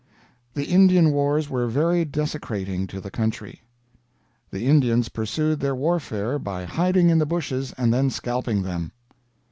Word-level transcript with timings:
"The 0.55 0.65
Indian 0.65 1.11
wars 1.11 1.47
were 1.47 1.67
very 1.67 2.05
desecrating 2.05 2.87
to 2.87 2.99
the 2.99 3.11
country. 3.11 3.61
"The 4.49 4.65
Indians 4.65 5.09
pursued 5.09 5.59
their 5.59 5.75
warfare 5.75 6.39
by 6.39 6.65
hiding 6.65 7.11
in 7.11 7.19
the 7.19 7.27
bushes 7.27 7.71
and 7.77 7.93
then 7.93 8.09
scalping 8.09 8.63
them. 8.63 8.93